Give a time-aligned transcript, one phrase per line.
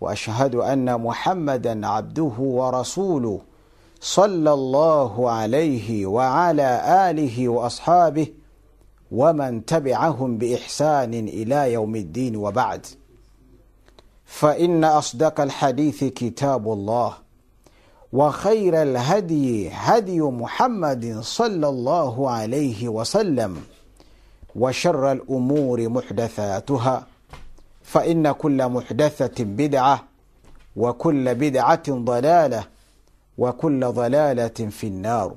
[0.00, 3.40] وأشهد أن محمدا عبده ورسوله
[4.00, 8.26] صلى الله عليه وعلى آله وأصحابه
[9.12, 12.86] ومن تبعهم بإحسان إلى يوم الدين وبعد.
[14.24, 17.12] فإن أصدق الحديث كتاب الله
[18.12, 23.56] وخير الهدي هدي محمد صلى الله عليه وسلم
[24.56, 27.06] وشر الأمور محدثاتها
[27.86, 30.04] فان كل محدثه بدعه
[30.76, 32.64] وكل بدعه ضلاله
[33.38, 35.34] وكل ضلاله في النار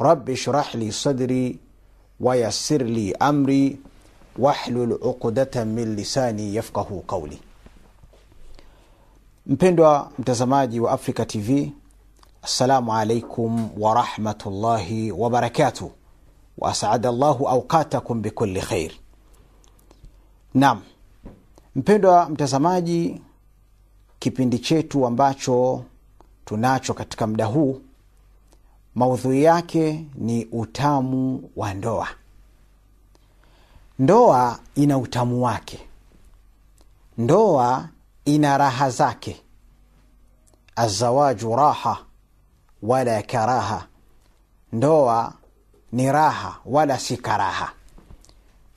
[0.00, 1.56] رب اشرح لي صدري
[2.20, 3.76] ويسر لي امري
[4.38, 7.38] واحلل عقده من lisani yafqahu qauli
[9.46, 11.72] mpendwa mtazamaji wa africa tv
[12.42, 15.90] assalamu alaikum warahmatullahi wabarakatuh
[16.58, 18.92] waasada llahu auqatakum bikuli khair
[20.54, 20.80] nam
[21.76, 23.22] mpendwa mtazamaji
[24.18, 25.84] kipindi chetu ambacho
[26.44, 27.80] tunacho katika muda huu
[28.94, 32.08] maudhui yake ni utamu wa ndoa.
[33.98, 35.88] Ndoa ina utamu wake.
[37.18, 37.88] Ndoa
[38.24, 39.42] ina raha zake.
[40.76, 42.04] Azawaju raha
[42.82, 43.86] wala karaha.
[44.72, 45.32] Ndoa
[45.92, 47.72] ni raha wala si karaha.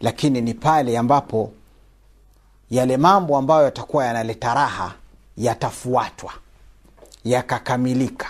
[0.00, 1.52] Lakini ni pale ambapo
[2.70, 4.94] yale mambo ambayo yatakuwa yanaleta raha
[5.36, 6.32] yatafuatwa
[7.24, 8.26] yakakamilika.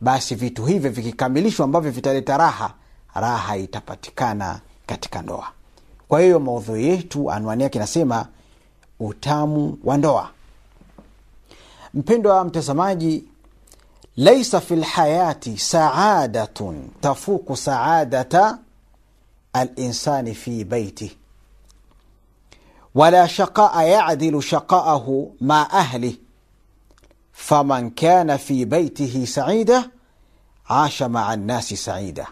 [0.00, 2.74] Basi vitu hivyo vikikamilishwa ambavyo vitaleta raha
[3.14, 5.48] raha itapatikana katika ndoa.
[6.08, 8.26] Kwa hiyo maudhui yetu anwani yake inasema
[9.00, 10.30] utamu wa ndoa.
[11.94, 13.24] Mpendwa mtazamaji
[14.16, 18.58] laisa fi lhayati saadatun tafuku saadata
[19.52, 21.12] alinsani fi beitih
[22.98, 26.14] ولا شقاء يعدل شقاءه مع أهله.
[27.32, 29.90] فمن كان في بيته سعيدة
[30.70, 32.26] عاش مع الناس سعيدة.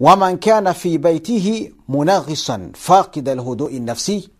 [0.00, 4.30] ومن كان في بيته منغصا فاقد الهدوء النفسي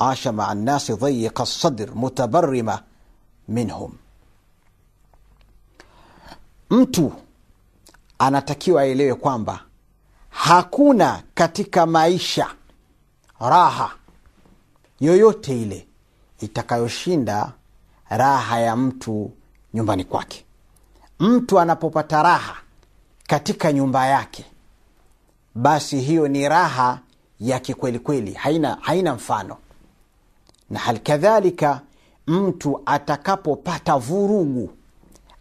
[0.00, 2.80] عاش مع الناس ضيق الصدر متبرمة
[3.48, 3.92] منهم.
[6.70, 7.12] mtu
[8.18, 9.60] anatakiwa aelewe kwamba
[10.30, 12.46] hakuna katika maisha
[13.40, 13.90] raha
[15.00, 15.86] yoyote ile
[16.40, 17.52] itakayoshinda
[18.08, 19.30] raha ya mtu
[19.74, 20.44] nyumbani kwake.
[21.20, 22.56] Mtu anapopata raha
[23.26, 24.44] katika nyumba yake
[25.54, 26.98] basi hiyo ni raha
[27.40, 29.56] ya kikwelikweli haina, haina mfano.
[30.70, 31.80] Na hali kadhalika
[32.26, 34.70] mtu atakapopata vurugu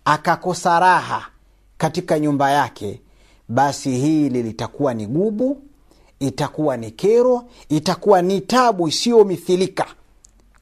[0.05, 1.28] akakosa raha
[1.78, 3.01] katika nyumba yake
[3.50, 5.61] basi hili litakuwa ni gubu
[6.28, 9.86] itakuwa ni kero itakuwa ni tabu isiyomithilika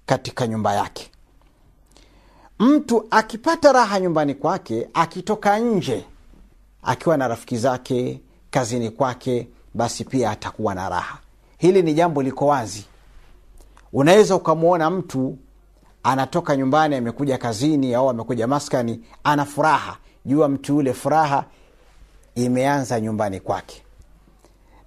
[0.06, 1.10] katika nyumba yake.
[2.60, 6.06] Mtu akipata raha nyumbani kwake akitoka nje
[6.84, 8.22] akiwa na rafiki zake
[8.52, 11.18] kazini kwake basi pia atakuwa na raha.
[11.58, 12.86] Hili ni jambo liko wazi.
[13.94, 15.38] Unaweza ukamwona mtu
[16.04, 19.98] anatoka nyumbani amekuja kazini au amekuja maskani ana furaha.
[20.26, 21.46] Jua mtu yule furaha
[22.36, 23.83] imeanza nyumbani kwake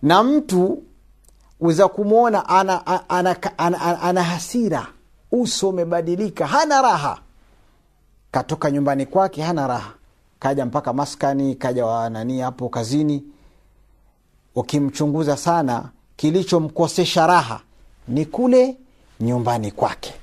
[0.02, 0.82] na mtu
[1.60, 4.86] uza kumwona ana, ana, ana, ana, ana, hasira
[5.32, 7.18] uso umebadilika hana raha.
[8.30, 9.90] Katoka nyumbani kwake hana raha.
[10.38, 13.24] Kaja mpaka maskani kaja wanani hapo kazini.
[14.54, 17.60] Ukimchunguza sana kilichomkosesha raha
[18.08, 18.76] ni kule
[19.20, 20.14] nyumbani kwake.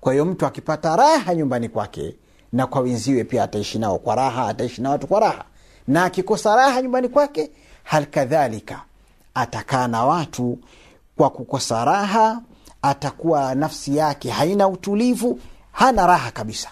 [0.00, 2.16] Kwa hiyo mtu akipata raha nyumbani kwake
[2.52, 5.44] na kwa wenziwe pia ataishi nao kwa raha ataishi na watu kwa raha.
[5.88, 7.50] Na akikosa raha nyumbani kwake
[7.82, 8.82] hali kadhalika
[9.34, 10.58] atakaa na watu
[11.16, 12.40] kwa kukosa raha
[12.82, 15.40] atakuwa nafsi yake haina utulivu
[15.72, 16.70] hana raha kabisa.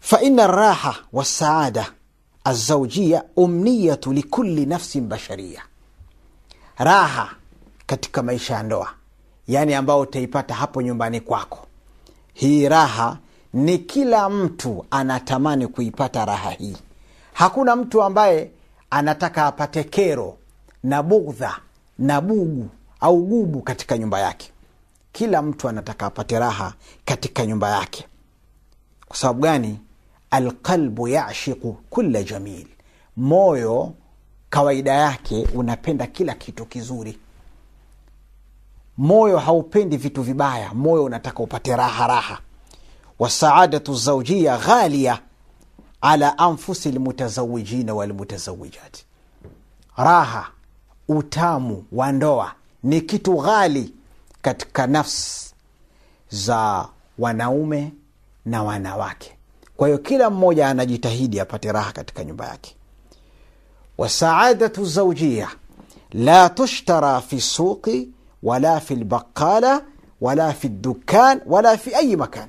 [0.00, 1.92] Faina raha wasaada
[2.44, 5.62] azaujia umniyatu likuli nafsin basharia.
[6.78, 7.30] Raha
[7.86, 8.88] katika maisha ya ndoa
[9.48, 11.66] yaani ambayo utaipata hapo nyumbani kwako.
[12.34, 13.18] Hii raha
[13.52, 16.76] ni kila mtu anatamani kuipata raha hii.
[17.32, 18.50] Hakuna mtu ambaye
[18.92, 20.38] anataka apate kero
[20.82, 21.56] na bugdha
[21.98, 22.68] na bugu
[23.00, 24.50] au gubu katika nyumba yake.
[25.12, 26.74] Kila mtu anataka apate raha
[27.04, 28.06] katika nyumba yake.
[29.08, 29.78] Kwa sababu gani?
[30.30, 32.66] Alqalbu yashiqu kula jamil.
[33.16, 33.92] Moyo
[34.50, 37.18] kawaida yake unapenda kila kitu kizuri.
[38.98, 40.74] Moyo haupendi vitu vibaya.
[40.74, 42.38] Moyo unataka upate raha raha.
[43.18, 45.18] Wasaadatu zaujia ghalia
[46.02, 49.04] ala anfusi lmutazawijina walmutazawijati
[49.96, 50.50] raha
[51.08, 52.52] utamu wa ndoa
[52.82, 53.94] ni kitu ghali
[54.42, 55.54] katika nafsi
[56.30, 56.88] za
[57.18, 57.92] wanaume
[58.44, 59.36] na wanawake.
[59.76, 62.76] Kwa hiyo kila mmoja anajitahidi apate raha katika nyumba yake.
[63.98, 65.48] Wasaadatu zaujia
[66.10, 68.08] la tushtara fi suqi
[68.42, 69.82] wala fi lbaqala
[70.20, 72.48] wala fi dukan wala fi ayi makan.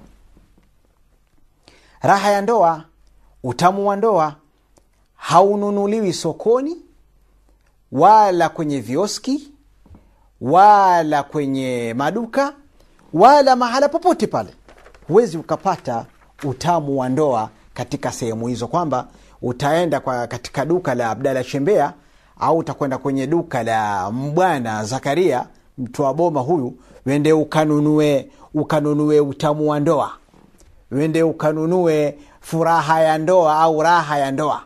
[2.01, 2.85] Raha ya ndoa
[3.43, 4.35] utamu wa ndoa
[5.15, 6.77] haununuliwi sokoni
[7.91, 9.51] wala kwenye vioski
[10.41, 12.53] wala kwenye maduka
[13.13, 14.49] wala mahala popote pale.
[15.07, 16.05] Huwezi ukapata
[16.43, 19.07] utamu wa ndoa katika sehemu hizo kwamba
[19.41, 21.93] utaenda kwa katika duka la abdala chembea
[22.39, 25.47] au utakwenda kwenye duka la mbwana zakaria
[25.77, 26.73] mtu wa boma huyu
[27.05, 30.11] wende ukanunue ukanunue utamu wa ndoa.
[30.91, 34.63] Wende ukanunue furaha ya ndoa au raha ya ndoa.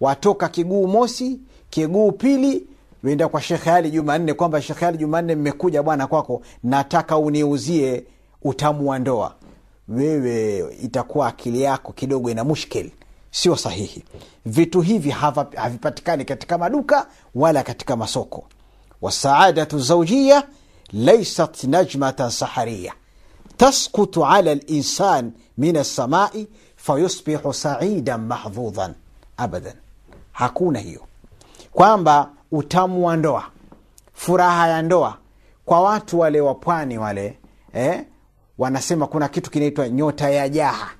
[0.00, 2.66] Watoka kiguu mosi kiguu pili
[3.04, 8.04] enda kwa shekhe ali jumanne kwamba shekhe ali jumanne mmekuja bwana kwako nataka uniuzie
[8.42, 9.34] utamu wa ndoa.
[9.88, 12.92] Wewe itakuwa akili yako kidogo ina mushkeli.
[13.30, 14.04] Sio sahihi.
[14.46, 15.10] Vitu hivi
[15.56, 18.44] havipatikani katika maduka wala katika masoko.
[19.02, 20.42] Wasaadatu zaujia
[20.92, 22.92] laisat najmatan saharia
[23.56, 26.48] taskutu ala linsan min alsamai
[26.86, 28.94] fayusbihu saidan mahdhudhan
[29.36, 29.74] abadan
[30.32, 31.00] hakuna hiyo
[31.72, 33.44] kwamba utamu wa ndoa
[34.14, 35.16] furaha ya ndoa
[35.64, 37.38] kwa watu wale wa pwani wale
[37.74, 38.04] eh,
[38.58, 40.90] wanasema kuna kitu kinaitwa nyota ya jaha.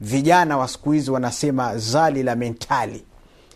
[0.00, 3.04] Vijana wa siku hizi wanasema zali la mentali.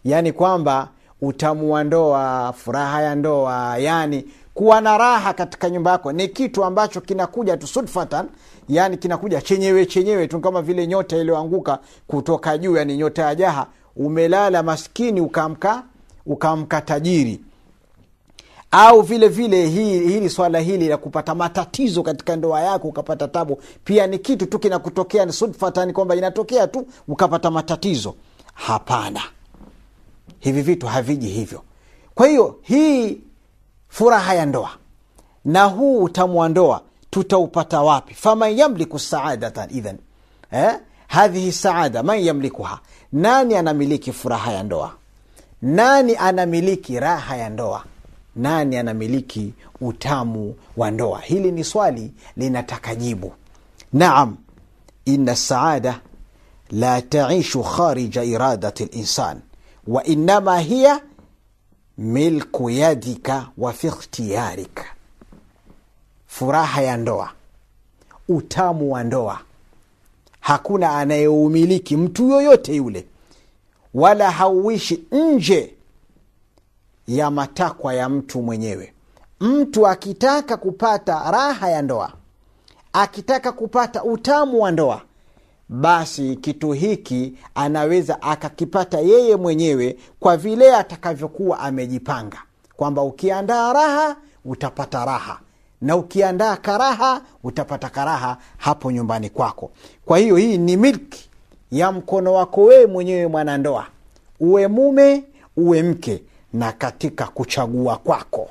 [0.05, 0.89] Yaani kwamba
[1.21, 4.25] utamu wa ndoa furaha ya ndoa yani
[4.55, 8.29] kuwa na raha katika nyumba yako ni kitu ambacho kinakuja tu sudfatan
[8.69, 13.67] yani kinakuja chenyewe chenyewe tu kama vile nyota iliyoanguka kutoka juu yani nyota ya jaha.
[13.97, 15.83] Umelala maskini ukamka
[16.27, 17.41] ukamka tajiri.
[18.71, 23.63] Au vile vile hili, hili swala hili la kupata matatizo katika ndoa yako ukapata tabu
[23.85, 28.15] pia ni kitu tu kinakutokea ni sudfatani kwamba inatokea tu ukapata matatizo.
[28.55, 29.21] Hapana.
[30.41, 31.63] Hivi vitu haviji hivyo.
[32.15, 33.21] Kwa hiyo hii
[33.89, 34.71] furaha ya ndoa
[35.45, 38.15] na huu utamu wa ndoa tutaupata wapi?
[38.15, 39.99] Faman yamliku saadatan idhan.
[40.53, 40.79] Eh?
[41.09, 42.81] hadhihi saada man yamlikuha?
[43.13, 44.93] Nani anamiliki furaha ya ndoa?
[45.63, 47.85] Nani anamiliki raha ya ndoa?
[48.37, 51.21] Nani anamiliki utamu wa ndoa?
[51.21, 53.33] Hili ni swali linataka jibu.
[53.93, 54.37] Naam.
[55.05, 56.01] Ina saada
[56.71, 59.41] la taishu kharija iradati linsan.
[59.87, 61.01] Wainama hiya
[61.99, 64.85] milku yadika wa fi ikhtiyarika
[66.29, 67.31] furaha ya ndoa.
[68.29, 69.41] Utamu wa ndoa.
[70.41, 73.07] Hakuna anayeumiliki mtu yoyote yule.
[73.95, 75.75] Wala hauishi nje
[77.07, 78.93] ya matakwa ya mtu mwenyewe.
[79.41, 82.13] Mtu akitaka kupata raha ya ndoa
[82.93, 85.03] akitaka kupata utamu wa ndoa
[85.69, 92.43] basi kitu hiki anaweza akakipata yeye mwenyewe kwa vile atakavyokuwa amejipanga.
[92.77, 95.41] Kwamba ukiandaa raha utapata raha
[95.81, 99.71] na ukiandaa karaha utapata karaha hapo nyumbani kwako.
[100.05, 101.29] Kwa hiyo hii ni milki
[101.71, 103.87] ya mkono wako wewe mwenyewe mwanandoa.
[104.41, 105.25] Uwe mume
[105.57, 108.49] uwe mke na katika kuchagua kwako.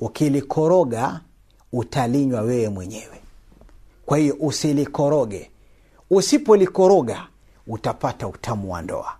[0.00, 1.20] Ukilikoroga
[1.72, 3.22] utalinywa wewe mwenyewe.
[4.06, 5.50] Kwa hiyo usilikoroge.
[6.10, 7.26] Usipolikoroga
[7.66, 9.12] utapata utamu wa ndoa.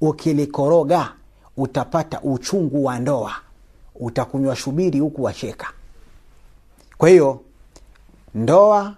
[0.00, 1.12] Ukilikoroga
[1.56, 3.32] utapata uchungu wa ndoa
[4.00, 5.72] utakunywa shubiri huku wacheka.
[6.98, 7.40] Kwa hiyo
[8.34, 8.96] ndoa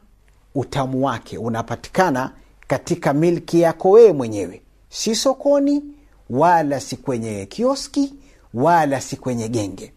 [0.55, 2.33] utamu wake unapatikana
[2.67, 4.63] katika milki yako wewe mwenyewe.
[4.91, 5.83] Si sokoni
[6.31, 8.15] wala si kwenye kioski
[8.55, 9.93] wala si kwenye genge.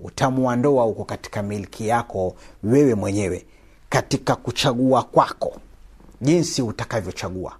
[0.00, 3.46] Utamu wa ndoa uko katika milki yako wewe mwenyewe
[3.88, 5.52] katika kuchagua kwako
[6.20, 7.56] jinsi utakavyochagua.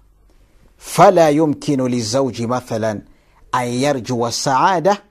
[0.77, 3.01] Fala yumkinu lizauji mathalan
[3.51, 5.01] an yarjua saada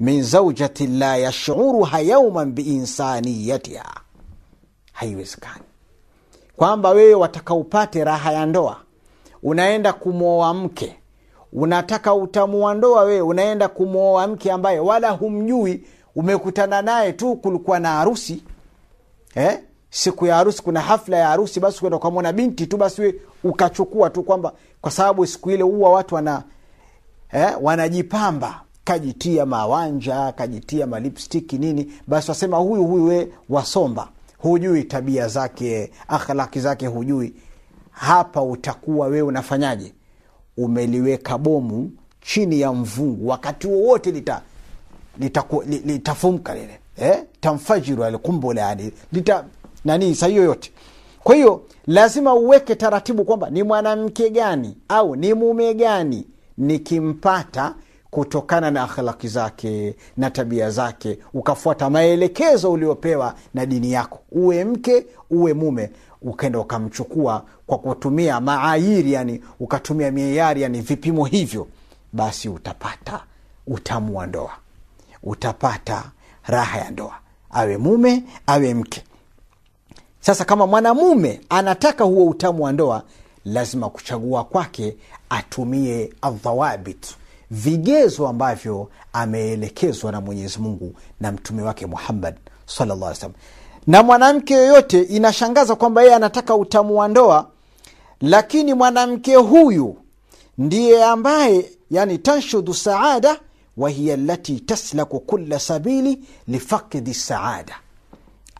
[0.00, 4.00] min zaujatin la yashuruha yauman biinsaniyatiha
[4.92, 5.64] haiwezekani.
[6.56, 8.76] Kwamba wewe wataka upate raha ya ndoa
[9.42, 10.96] unaenda kumwoa mke
[11.52, 15.84] unataka utamu wa ndoa wewe unaenda kumwoa mke ambaye wala humjui
[16.16, 18.42] umekutana naye tu kulikuwa na harusi.
[19.34, 19.58] Eh?
[19.90, 24.10] siku ya harusi kuna hafla ya harusi basi kwenda ukamwona binti tu basi we ukachukua
[24.10, 26.42] tu kwamba kwa sababu siku ile huwa watu wana
[27.32, 35.28] eh, wanajipamba kajitia mawanja kajitia malipstiki nini basi wasema huyu huyu we wasomba hujui tabia
[35.28, 37.34] zake akhlaki zake hujui.
[37.90, 39.92] Hapa utakuwa wewe unafanyaje?
[40.56, 41.90] Umeliweka bomu
[42.22, 44.42] chini ya mvungu wakati wowote lita
[45.84, 47.24] litafumka lile eh?
[47.40, 49.44] tamfajiru alikumbula yani lita
[49.84, 50.70] nani saa hiyo yote.
[51.24, 56.26] Kwa hiyo lazima uweke taratibu kwamba ni mwanamke gani au ni mume gani
[56.58, 57.74] nikimpata
[58.16, 64.18] kutokana na akhlaki zake na tabia zake ukafuata maelekezo uliopewa na dini yako.
[64.32, 65.90] Uwe mke uwe mume
[66.22, 71.66] ukenda ukamchukua kwa kutumia maayiri yani ukatumia mieyari yani vipimo hivyo
[72.12, 73.24] basi utapata
[73.66, 74.52] utamu wa ndoa.
[75.22, 76.04] Utapata
[76.46, 77.14] raha ya ndoa.
[77.50, 79.04] Awe mume awe mke.
[80.20, 83.02] Sasa kama mwanamume anataka huo utamu wa ndoa
[83.44, 84.96] lazima kuchagua kwake
[85.30, 87.06] atumie aldhawabit
[87.50, 92.34] vigezo ambavyo ameelekezwa na mwenyezi mungu na mtume wake muhammad
[92.66, 93.32] sallallahu
[93.86, 97.50] na mwanamke yoyote inashangaza kwamba yeye anataka utamu wa ndoa
[98.20, 99.96] lakini mwanamke huyu
[100.58, 103.40] ndiye ambaye yani tanshudu saada
[103.76, 107.74] wahiya lati taslaku kula sabili lifakidi saada.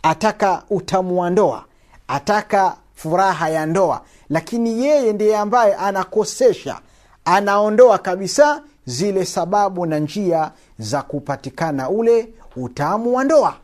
[0.03, 1.65] Ataka utamu wa ndoa
[2.09, 6.81] ataka furaha ya ndoa lakini yeye ndiye ambaye anakosesha
[7.25, 13.57] anaondoa kabisa zile sababu na njia za kupatikana ule utamu wa ndoa.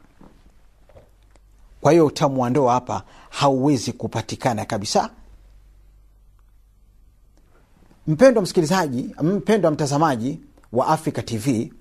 [1.81, 5.11] Kwa hiyo utamu wa ndoa hapa hauwezi kupatikana kabisa.
[8.07, 10.41] Mpendwa msikilizaji mpendwa mtazamaji
[10.73, 11.73] wa africa tv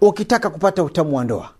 [0.00, 1.50] ukitaka kupata utamu wa ndoa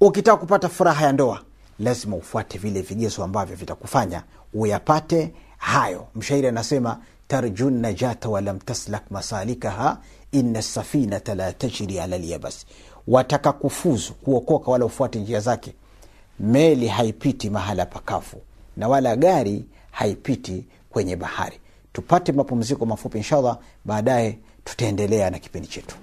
[0.00, 1.42] ukitaka kupata furaha ya ndoa
[1.78, 4.22] lazima ufuate vile vigezo ambavyo vitakufanya
[4.54, 6.06] uyapate hayo.
[6.14, 6.98] Mshairi anasema
[7.32, 9.98] tarjun najata walam taslak masalikaha
[10.32, 12.66] ina safinata la tajri ala lyabas
[13.08, 15.74] wataka kufuzu kuokoka wala ufuate njia zake
[16.40, 18.36] meli haipiti mahala pakafu
[18.76, 21.60] na wala gari haipiti kwenye bahari.
[21.92, 25.96] Tupate mapumziko mafupi inshallah baadaye tutaendelea na kipindi chetu